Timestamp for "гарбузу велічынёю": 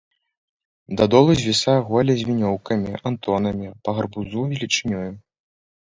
4.01-5.09